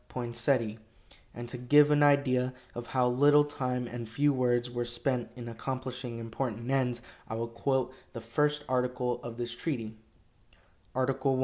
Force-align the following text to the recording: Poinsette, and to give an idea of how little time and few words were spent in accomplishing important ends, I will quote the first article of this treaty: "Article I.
Poinsette, 0.09 0.79
and 1.31 1.47
to 1.47 1.59
give 1.59 1.91
an 1.91 2.01
idea 2.01 2.55
of 2.73 2.87
how 2.87 3.07
little 3.07 3.43
time 3.45 3.87
and 3.87 4.09
few 4.09 4.33
words 4.33 4.71
were 4.71 4.83
spent 4.83 5.29
in 5.35 5.47
accomplishing 5.47 6.17
important 6.17 6.71
ends, 6.71 7.03
I 7.27 7.35
will 7.35 7.47
quote 7.49 7.93
the 8.13 8.21
first 8.21 8.65
article 8.67 9.21
of 9.21 9.37
this 9.37 9.53
treaty: 9.53 9.97
"Article 10.95 11.35
I. 11.35 11.39